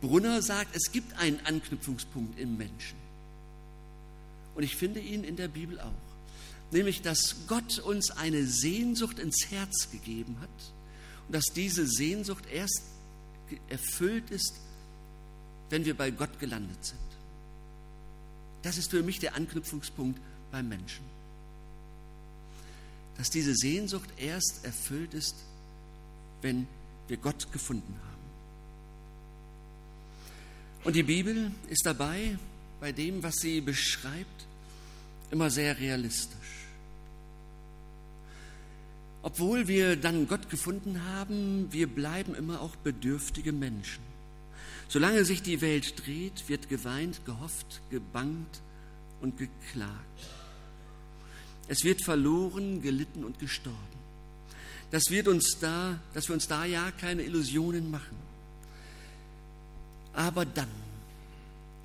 Brunner 0.00 0.42
sagt, 0.42 0.74
es 0.74 0.90
gibt 0.92 1.16
einen 1.18 1.40
Anknüpfungspunkt 1.46 2.38
im 2.38 2.56
Menschen. 2.56 2.96
Und 4.54 4.64
ich 4.64 4.76
finde 4.76 5.00
ihn 5.00 5.24
in 5.24 5.36
der 5.36 5.48
Bibel 5.48 5.80
auch. 5.80 6.11
Nämlich, 6.72 7.02
dass 7.02 7.46
Gott 7.46 7.78
uns 7.78 8.10
eine 8.10 8.46
Sehnsucht 8.46 9.18
ins 9.18 9.46
Herz 9.50 9.90
gegeben 9.92 10.38
hat 10.40 10.48
und 11.26 11.34
dass 11.34 11.44
diese 11.54 11.86
Sehnsucht 11.86 12.46
erst 12.50 12.82
erfüllt 13.68 14.30
ist, 14.30 14.54
wenn 15.68 15.84
wir 15.84 15.94
bei 15.94 16.10
Gott 16.10 16.40
gelandet 16.40 16.82
sind. 16.84 16.98
Das 18.62 18.78
ist 18.78 18.90
für 18.90 19.02
mich 19.02 19.18
der 19.18 19.34
Anknüpfungspunkt 19.34 20.18
beim 20.50 20.68
Menschen. 20.68 21.04
Dass 23.18 23.28
diese 23.28 23.54
Sehnsucht 23.54 24.08
erst 24.16 24.64
erfüllt 24.64 25.12
ist, 25.12 25.36
wenn 26.40 26.66
wir 27.08 27.18
Gott 27.18 27.52
gefunden 27.52 27.94
haben. 27.94 28.12
Und 30.84 30.96
die 30.96 31.02
Bibel 31.02 31.52
ist 31.68 31.84
dabei, 31.84 32.38
bei 32.80 32.92
dem, 32.92 33.22
was 33.22 33.36
sie 33.36 33.60
beschreibt, 33.60 34.46
immer 35.30 35.50
sehr 35.50 35.78
realistisch. 35.78 36.61
Obwohl 39.22 39.68
wir 39.68 39.96
dann 39.96 40.26
Gott 40.26 40.50
gefunden 40.50 41.04
haben, 41.04 41.68
wir 41.70 41.86
bleiben 41.86 42.34
immer 42.34 42.60
auch 42.60 42.74
bedürftige 42.76 43.52
Menschen. 43.52 44.02
Solange 44.88 45.24
sich 45.24 45.42
die 45.42 45.60
Welt 45.60 46.04
dreht, 46.04 46.48
wird 46.48 46.68
geweint, 46.68 47.24
gehofft, 47.24 47.80
gebangt 47.90 48.60
und 49.20 49.38
geklagt. 49.38 49.92
Es 51.68 51.84
wird 51.84 52.04
verloren, 52.04 52.82
gelitten 52.82 53.24
und 53.24 53.38
gestorben. 53.38 53.78
Das 54.90 55.04
wird 55.08 55.28
uns 55.28 55.56
da, 55.60 55.98
dass 56.12 56.28
wir 56.28 56.34
uns 56.34 56.48
da 56.48 56.64
ja 56.64 56.90
keine 56.90 57.22
Illusionen 57.22 57.90
machen. 57.90 58.16
Aber 60.12 60.44
dann, 60.44 60.68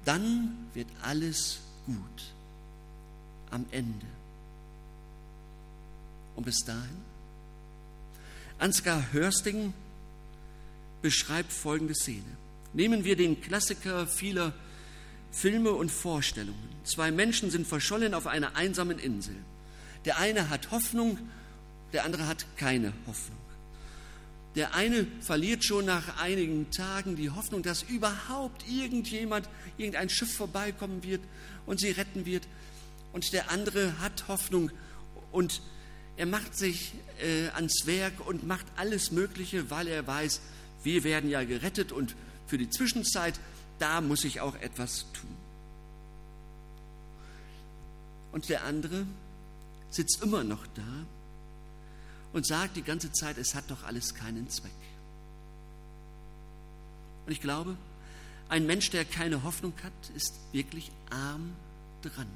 dann 0.04 0.68
wird 0.74 0.90
alles 1.04 1.60
gut. 1.86 1.96
Am 3.52 3.66
Ende. 3.72 4.06
Und 6.36 6.44
bis 6.44 6.58
dahin? 6.66 7.07
Ansgar 8.60 9.12
Hörsting 9.12 9.74
beschreibt 11.02 11.54
folgende 11.54 11.94
Szene. 11.94 12.26
Nehmen 12.74 13.04
wir 13.04 13.16
den 13.16 13.40
Klassiker 13.40 14.08
vieler 14.08 14.54
Filme 15.32 15.72
und 15.72 15.92
Vorstellungen. 15.92 16.70
Zwei 16.84 17.12
Menschen 17.12 17.52
sind 17.52 17.68
verschollen 17.68 18.14
auf 18.14 18.26
einer 18.26 18.56
einsamen 18.56 18.98
Insel. 18.98 19.36
Der 20.06 20.18
eine 20.18 20.50
hat 20.50 20.72
Hoffnung, 20.72 21.20
der 21.94 22.04
andere 22.06 22.28
hat 22.28 22.46
keine 22.58 22.94
Hoffnung. 23.06 23.38
Der 24.56 24.74
eine 24.74 25.06
verliert 25.22 25.64
schon 25.64 25.86
nach 25.86 26.20
einigen 26.20 26.72
Tagen 26.72 27.16
die 27.16 27.30
Hoffnung, 27.30 27.62
dass 27.62 27.84
überhaupt 27.84 28.68
irgendjemand, 28.68 29.48
irgendein 29.78 30.10
Schiff 30.10 30.36
vorbeikommen 30.36 31.04
wird 31.04 31.22
und 31.68 31.80
sie 31.80 31.92
retten 31.92 32.26
wird. 32.26 32.48
Und 33.14 33.34
der 33.34 33.52
andere 33.52 34.00
hat 34.00 34.28
Hoffnung 34.28 34.72
und 35.32 35.62
er 36.18 36.26
macht 36.26 36.58
sich 36.58 36.94
äh, 37.22 37.48
ans 37.50 37.86
Werk 37.86 38.28
und 38.28 38.46
macht 38.46 38.66
alles 38.76 39.12
Mögliche, 39.12 39.70
weil 39.70 39.88
er 39.88 40.06
weiß, 40.06 40.42
wir 40.84 41.04
werden 41.04 41.30
ja 41.30 41.44
gerettet 41.44 41.92
und 41.92 42.16
für 42.48 42.58
die 42.58 42.70
Zwischenzeit, 42.70 43.40
da 43.78 44.02
muss 44.02 44.24
ich 44.24 44.42
auch 44.42 44.56
etwas 44.56 45.06
tun. 45.14 45.36
Und 48.32 48.50
der 48.50 48.64
andere 48.64 49.06
sitzt 49.92 50.22
immer 50.24 50.44
noch 50.44 50.66
da 50.76 51.06
und 52.34 52.46
sagt 52.46 52.76
die 52.78 52.84
ganze 52.84 53.12
Zeit, 53.12 53.38
es 53.38 53.54
hat 53.54 53.70
doch 53.70 53.84
alles 53.84 54.16
keinen 54.16 54.50
Zweck. 54.50 54.72
Und 57.26 57.32
ich 57.32 57.42
glaube, 57.42 57.78
ein 58.50 58.66
Mensch, 58.66 58.90
der 58.90 59.06
keine 59.06 59.44
Hoffnung 59.44 59.74
hat, 59.84 60.16
ist 60.16 60.34
wirklich 60.52 60.92
arm 61.10 61.54
dran. 62.02 62.28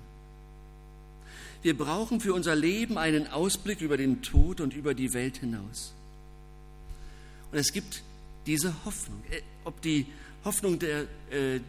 Wir 1.61 1.77
brauchen 1.77 2.19
für 2.19 2.33
unser 2.33 2.55
Leben 2.55 2.97
einen 2.97 3.27
Ausblick 3.27 3.81
über 3.81 3.97
den 3.97 4.21
Tod 4.21 4.61
und 4.61 4.73
über 4.73 4.93
die 4.93 5.13
Welt 5.13 5.37
hinaus. 5.37 5.93
Und 7.51 7.57
es 7.57 7.71
gibt 7.71 8.03
diese 8.45 8.73
Hoffnung. 8.85 9.21
Äh, 9.29 9.41
ob 9.63 9.81
die 9.81 10.07
Hoffnung 10.43 10.79
der, 10.79 11.01
äh, 11.29 11.59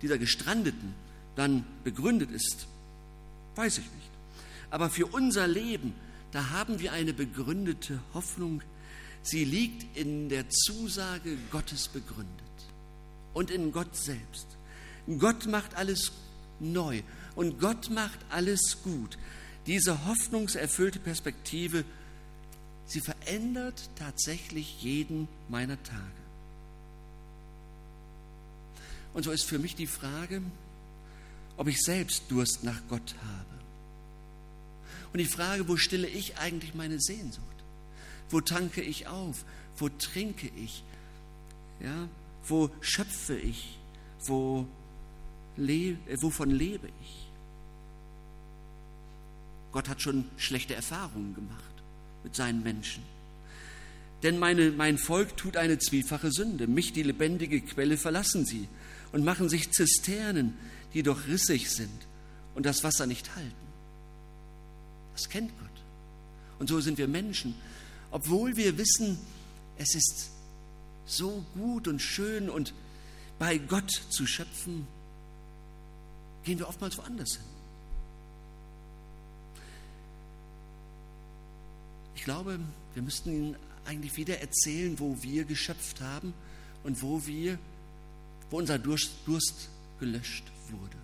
dieser 0.00 0.18
Gestrandeten 0.18 0.94
dann 1.36 1.64
begründet 1.82 2.30
ist, 2.30 2.66
weiß 3.56 3.78
ich 3.78 3.84
nicht. 3.84 4.10
Aber 4.70 4.88
für 4.88 5.06
unser 5.06 5.46
Leben 5.46 5.94
da 6.34 6.50
haben 6.50 6.80
wir 6.80 6.92
eine 6.92 7.12
begründete 7.12 8.00
Hoffnung. 8.12 8.60
Sie 9.22 9.44
liegt 9.44 9.96
in 9.96 10.28
der 10.28 10.50
Zusage 10.50 11.38
Gottes 11.52 11.86
begründet 11.86 12.26
und 13.34 13.52
in 13.52 13.70
Gott 13.70 13.94
selbst. 13.94 14.48
Gott 15.20 15.46
macht 15.46 15.76
alles 15.76 16.10
neu 16.58 17.02
und 17.36 17.60
Gott 17.60 17.90
macht 17.90 18.18
alles 18.30 18.78
gut. 18.82 19.18
Diese 19.66 20.06
hoffnungserfüllte 20.06 20.98
Perspektive, 20.98 21.84
sie 22.86 23.00
verändert 23.00 23.88
tatsächlich 23.96 24.82
jeden 24.82 25.28
meiner 25.48 25.82
Tage. 25.82 26.00
Und 29.14 29.22
so 29.22 29.30
ist 29.30 29.44
für 29.44 29.58
mich 29.58 29.74
die 29.76 29.86
Frage, 29.86 30.42
ob 31.56 31.68
ich 31.68 31.80
selbst 31.80 32.24
Durst 32.28 32.64
nach 32.64 32.80
Gott 32.88 33.14
habe. 33.22 33.54
Und 35.12 35.18
die 35.18 35.26
Frage, 35.26 35.68
wo 35.68 35.76
stille 35.76 36.08
ich 36.08 36.38
eigentlich 36.38 36.74
meine 36.74 37.00
Sehnsucht? 37.00 37.44
Wo 38.28 38.40
tanke 38.40 38.82
ich 38.82 39.06
auf? 39.06 39.44
Wo 39.78 39.88
trinke 39.88 40.50
ich? 40.56 40.82
Ja, 41.80 42.08
wo 42.48 42.70
schöpfe 42.80 43.36
ich? 43.36 43.78
Wo 44.26 44.66
le 45.56 45.96
äh, 46.08 46.20
wovon 46.20 46.50
lebe 46.50 46.88
ich? 47.00 47.23
Gott 49.74 49.88
hat 49.88 50.00
schon 50.00 50.24
schlechte 50.36 50.76
Erfahrungen 50.76 51.34
gemacht 51.34 51.74
mit 52.22 52.36
seinen 52.36 52.62
Menschen. 52.62 53.02
Denn 54.22 54.38
meine, 54.38 54.70
mein 54.70 54.98
Volk 54.98 55.36
tut 55.36 55.56
eine 55.56 55.80
zwiefache 55.80 56.30
Sünde. 56.30 56.68
Mich, 56.68 56.92
die 56.92 57.02
lebendige 57.02 57.60
Quelle, 57.60 57.96
verlassen 57.96 58.46
sie 58.46 58.68
und 59.10 59.24
machen 59.24 59.48
sich 59.48 59.72
Zisternen, 59.72 60.56
die 60.94 61.02
doch 61.02 61.26
rissig 61.26 61.70
sind 61.70 62.06
und 62.54 62.64
das 62.66 62.84
Wasser 62.84 63.06
nicht 63.06 63.34
halten. 63.34 63.50
Das 65.14 65.28
kennt 65.28 65.50
Gott. 65.58 65.82
Und 66.60 66.68
so 66.68 66.80
sind 66.80 66.96
wir 66.96 67.08
Menschen. 67.08 67.56
Obwohl 68.12 68.56
wir 68.56 68.78
wissen, 68.78 69.18
es 69.76 69.96
ist 69.96 70.30
so 71.04 71.44
gut 71.54 71.88
und 71.88 72.00
schön 72.00 72.48
und 72.48 72.74
bei 73.40 73.58
Gott 73.58 73.90
zu 73.90 74.24
schöpfen, 74.24 74.86
gehen 76.44 76.60
wir 76.60 76.68
oftmals 76.68 76.96
woanders 76.96 77.32
hin. 77.32 77.53
Ich 82.24 82.26
glaube, 82.26 82.58
wir 82.94 83.02
müssten 83.02 83.28
Ihnen 83.30 83.56
eigentlich 83.84 84.16
wieder 84.16 84.38
erzählen, 84.40 84.98
wo 84.98 85.14
wir 85.20 85.44
geschöpft 85.44 86.00
haben 86.00 86.32
und 86.82 87.02
wo 87.02 87.26
wir, 87.26 87.58
wo 88.48 88.56
unser 88.56 88.78
Durst 88.78 89.12
gelöscht 90.00 90.44
wurde 90.70 90.96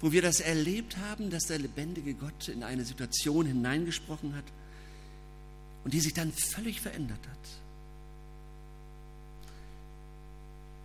wo 0.00 0.12
wir 0.12 0.22
das 0.22 0.38
erlebt 0.38 0.98
haben, 0.98 1.30
dass 1.30 1.46
der 1.46 1.58
lebendige 1.58 2.14
Gott 2.14 2.46
in 2.46 2.62
eine 2.62 2.84
Situation 2.84 3.44
hineingesprochen 3.44 4.36
hat 4.36 4.44
und 5.82 5.92
die 5.92 5.98
sich 5.98 6.14
dann 6.14 6.32
völlig 6.32 6.80
verändert 6.80 7.26
hat. 7.28 7.38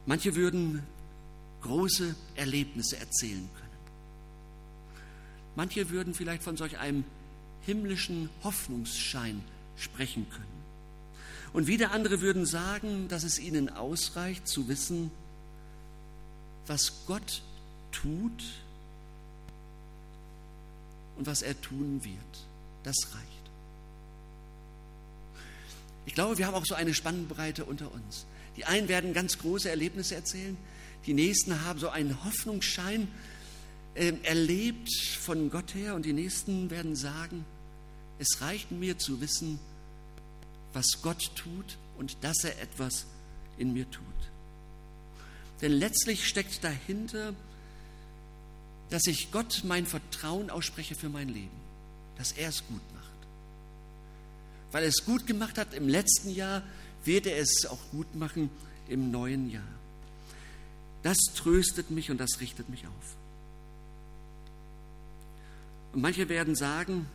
Manche 0.07 0.35
würden 0.35 0.81
große 1.61 2.15
Erlebnisse 2.33 2.97
erzählen 2.97 3.47
können. 3.53 3.69
Manche 5.55 5.91
würden 5.91 6.15
vielleicht 6.15 6.41
von 6.41 6.57
solch 6.57 6.79
einem 6.79 7.03
himmlischen 7.65 8.29
Hoffnungsschein 8.43 9.41
sprechen 9.77 10.29
können. 10.29 10.61
Und 11.53 11.67
wieder 11.67 11.91
andere 11.91 12.21
würden 12.21 12.45
sagen, 12.45 13.07
dass 13.07 13.23
es 13.23 13.39
ihnen 13.39 13.69
ausreicht 13.69 14.47
zu 14.47 14.67
wissen, 14.67 15.11
was 16.67 17.05
Gott 17.07 17.41
tut 17.91 18.43
und 21.17 21.27
was 21.27 21.41
er 21.41 21.59
tun 21.59 22.01
wird. 22.03 22.45
Das 22.83 22.95
reicht. 23.13 23.27
Ich 26.05 26.13
glaube, 26.13 26.37
wir 26.37 26.47
haben 26.47 26.55
auch 26.55 26.65
so 26.65 26.75
eine 26.75 26.93
Spannbreite 26.93 27.65
unter 27.65 27.91
uns. 27.91 28.25
Die 28.57 28.65
einen 28.65 28.87
werden 28.87 29.13
ganz 29.13 29.37
große 29.37 29.69
Erlebnisse 29.69 30.15
erzählen, 30.15 30.57
die 31.05 31.13
nächsten 31.13 31.61
haben 31.65 31.79
so 31.79 31.89
einen 31.89 32.23
Hoffnungsschein 32.23 33.07
erlebt 33.95 34.89
von 35.19 35.49
Gott 35.49 35.75
her 35.75 35.95
und 35.95 36.05
die 36.05 36.13
nächsten 36.13 36.69
werden 36.69 36.95
sagen, 36.95 37.45
es 38.19 38.41
reicht 38.41 38.71
mir 38.71 38.97
zu 38.97 39.19
wissen, 39.21 39.59
was 40.73 41.01
Gott 41.01 41.31
tut 41.35 41.77
und 41.97 42.17
dass 42.21 42.43
er 42.43 42.61
etwas 42.61 43.05
in 43.57 43.73
mir 43.73 43.89
tut. 43.89 44.05
Denn 45.61 45.73
letztlich 45.73 46.25
steckt 46.25 46.63
dahinter 46.63 47.33
dass 48.91 49.07
ich 49.07 49.31
Gott 49.31 49.63
mein 49.65 49.85
Vertrauen 49.87 50.49
ausspreche 50.49 50.95
für 50.95 51.09
mein 51.09 51.29
Leben, 51.29 51.57
dass 52.17 52.33
er 52.33 52.49
es 52.49 52.67
gut 52.67 52.81
macht. 52.93 53.07
Weil 54.71 54.83
er 54.83 54.89
es 54.89 55.05
gut 55.05 55.25
gemacht 55.25 55.57
hat 55.57 55.73
im 55.73 55.87
letzten 55.87 56.29
Jahr, 56.29 56.61
wird 57.05 57.25
er 57.25 57.37
es 57.37 57.65
auch 57.65 57.79
gut 57.91 58.13
machen 58.15 58.49
im 58.89 59.09
neuen 59.09 59.49
Jahr. 59.49 59.63
Das 61.03 61.17
tröstet 61.35 61.89
mich 61.89 62.11
und 62.11 62.17
das 62.17 62.41
richtet 62.41 62.69
mich 62.69 62.85
auf. 62.85 63.15
Und 65.93 66.01
manche 66.01 66.29
werden 66.29 66.55
sagen, 66.55 67.07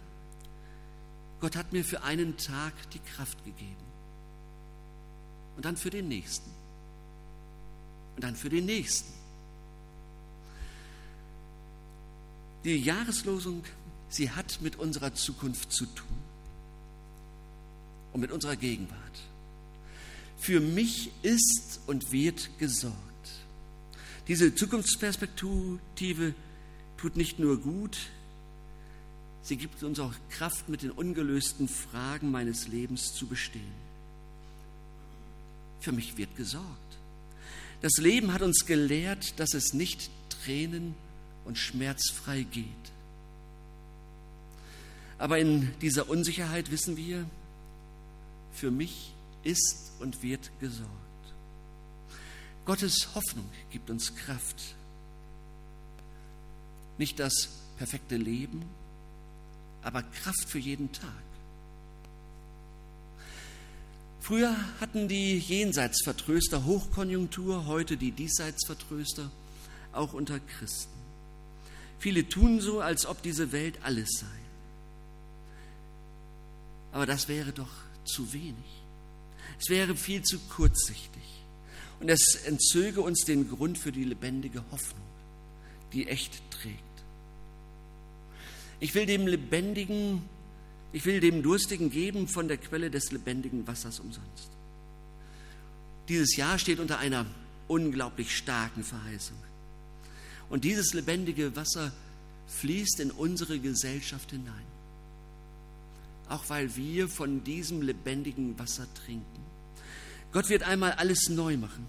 Gott 1.40 1.56
hat 1.56 1.72
mir 1.72 1.84
für 1.84 2.02
einen 2.02 2.36
Tag 2.36 2.72
die 2.90 2.98
Kraft 2.98 3.44
gegeben. 3.44 3.76
Und 5.56 5.64
dann 5.64 5.76
für 5.76 5.90
den 5.90 6.08
nächsten. 6.08 6.50
Und 8.14 8.24
dann 8.24 8.36
für 8.36 8.48
den 8.48 8.66
nächsten. 8.66 9.12
Die 12.64 12.76
Jahreslosung, 12.76 13.64
sie 14.08 14.30
hat 14.30 14.60
mit 14.60 14.76
unserer 14.76 15.14
Zukunft 15.14 15.72
zu 15.72 15.86
tun 15.86 16.18
und 18.12 18.20
mit 18.20 18.32
unserer 18.32 18.56
Gegenwart. 18.56 19.00
Für 20.38 20.60
mich 20.60 21.10
ist 21.22 21.80
und 21.86 22.12
wird 22.12 22.50
gesorgt. 22.58 22.96
Diese 24.28 24.54
Zukunftsperspektive 24.54 26.34
tut 26.96 27.16
nicht 27.16 27.38
nur 27.38 27.60
gut, 27.60 27.96
sie 29.46 29.56
gibt 29.56 29.82
uns 29.82 30.00
auch 30.00 30.12
Kraft, 30.30 30.68
mit 30.68 30.82
den 30.82 30.90
ungelösten 30.90 31.68
Fragen 31.68 32.30
meines 32.30 32.68
Lebens 32.68 33.14
zu 33.14 33.26
bestehen. 33.26 33.86
Für 35.80 35.92
mich 35.92 36.16
wird 36.16 36.36
gesorgt. 36.36 36.66
Das 37.80 37.92
Leben 37.98 38.32
hat 38.32 38.42
uns 38.42 38.66
gelehrt, 38.66 39.38
dass 39.38 39.54
es 39.54 39.72
nicht 39.72 40.10
Tränen 40.30 40.94
und 41.44 41.58
schmerzfrei 41.58 42.42
geht. 42.42 42.66
Aber 45.18 45.38
in 45.38 45.72
dieser 45.80 46.08
Unsicherheit 46.08 46.70
wissen 46.70 46.96
wir, 46.96 47.24
für 48.52 48.70
mich 48.70 49.12
ist 49.44 49.92
und 50.00 50.22
wird 50.22 50.50
gesorgt. 50.60 50.90
Gottes 52.64 53.14
Hoffnung 53.14 53.48
gibt 53.70 53.90
uns 53.90 54.16
Kraft. 54.16 54.74
Nicht 56.98 57.20
das 57.20 57.60
perfekte 57.78 58.16
Leben, 58.16 58.62
aber 59.86 60.02
Kraft 60.02 60.48
für 60.48 60.58
jeden 60.58 60.90
Tag. 60.90 61.08
Früher 64.20 64.56
hatten 64.80 65.06
die 65.06 65.38
Jenseitsvertröster 65.38 66.64
Hochkonjunktur, 66.64 67.66
heute 67.66 67.96
die 67.96 68.10
Diesseitsvertröster, 68.10 69.30
auch 69.92 70.12
unter 70.12 70.40
Christen. 70.40 70.90
Viele 72.00 72.28
tun 72.28 72.60
so, 72.60 72.80
als 72.80 73.06
ob 73.06 73.22
diese 73.22 73.52
Welt 73.52 73.78
alles 73.84 74.08
sei. 74.18 74.26
Aber 76.90 77.06
das 77.06 77.28
wäre 77.28 77.52
doch 77.52 77.70
zu 78.04 78.32
wenig. 78.32 78.82
Es 79.60 79.68
wäre 79.68 79.94
viel 79.94 80.22
zu 80.22 80.40
kurzsichtig. 80.40 81.22
Und 82.00 82.08
es 82.08 82.34
entzöge 82.44 83.02
uns 83.02 83.20
den 83.20 83.48
Grund 83.48 83.78
für 83.78 83.92
die 83.92 84.04
lebendige 84.04 84.64
Hoffnung, 84.72 85.06
die 85.92 86.08
echt 86.08 86.42
trägt. 86.50 86.85
Ich 88.80 88.94
will 88.94 89.06
dem 89.06 89.26
Lebendigen, 89.26 90.22
ich 90.92 91.04
will 91.06 91.20
dem 91.20 91.42
Durstigen 91.42 91.90
geben 91.90 92.28
von 92.28 92.48
der 92.48 92.58
Quelle 92.58 92.90
des 92.90 93.10
lebendigen 93.12 93.66
Wassers 93.66 94.00
umsonst. 94.00 94.50
Dieses 96.08 96.36
Jahr 96.36 96.58
steht 96.58 96.78
unter 96.78 96.98
einer 96.98 97.26
unglaublich 97.68 98.36
starken 98.36 98.84
Verheißung. 98.84 99.36
Und 100.48 100.64
dieses 100.64 100.94
lebendige 100.94 101.56
Wasser 101.56 101.92
fließt 102.46 103.00
in 103.00 103.10
unsere 103.10 103.58
Gesellschaft 103.58 104.30
hinein. 104.30 104.66
Auch 106.28 106.48
weil 106.48 106.76
wir 106.76 107.08
von 107.08 107.42
diesem 107.44 107.82
lebendigen 107.82 108.58
Wasser 108.58 108.86
trinken. 108.94 109.44
Gott 110.32 110.48
wird 110.48 110.64
einmal 110.64 110.92
alles 110.92 111.28
neu 111.28 111.56
machen. 111.56 111.86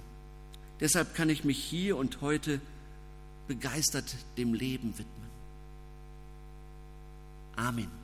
Deshalb 0.80 1.16
kann 1.16 1.30
ich 1.30 1.44
mich 1.44 1.58
hier 1.58 1.98
und 1.98 2.22
heute 2.22 2.62
begeistert 3.48 4.16
dem 4.38 4.54
Leben 4.54 4.98
widmen. 4.98 5.27
Amin. 7.58 7.97